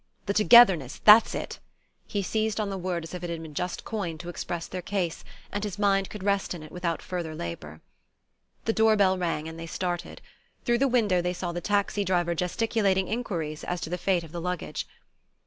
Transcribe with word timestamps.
"The 0.25 0.33
togetherness 0.33 0.97
that's 1.05 1.35
it!" 1.35 1.59
He 2.07 2.23
seized 2.23 2.59
on 2.59 2.71
the 2.71 2.77
word 2.79 3.03
as 3.03 3.13
if 3.13 3.23
it 3.23 3.29
had 3.29 3.53
just 3.55 3.81
been 3.81 3.85
coined 3.91 4.19
to 4.21 4.29
express 4.29 4.65
their 4.65 4.81
case, 4.81 5.23
and 5.51 5.63
his 5.63 5.77
mind 5.77 6.09
could 6.09 6.23
rest 6.23 6.55
in 6.55 6.63
it 6.63 6.71
without 6.71 7.03
farther 7.03 7.35
labour. 7.35 7.81
The 8.65 8.73
door 8.73 8.95
bell 8.95 9.15
rang, 9.15 9.47
and 9.47 9.59
they 9.59 9.67
started. 9.67 10.19
Through 10.65 10.79
the 10.79 10.87
window 10.87 11.21
they 11.21 11.33
saw 11.33 11.51
the 11.51 11.61
taxi 11.61 12.03
driver 12.03 12.33
gesticulating 12.33 13.09
enquiries 13.09 13.63
as 13.63 13.79
to 13.81 13.91
the 13.91 13.97
fate 13.99 14.23
of 14.23 14.31
the 14.31 14.41
luggage. 14.41 14.87